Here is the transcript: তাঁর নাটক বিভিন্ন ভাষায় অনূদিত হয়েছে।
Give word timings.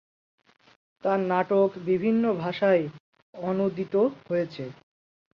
তাঁর 1.03 1.19
নাটক 1.27 1.69
বিভিন্ন 1.87 2.23
ভাষায় 2.35 2.83
অনূদিত 3.33 3.93
হয়েছে। 4.27 4.63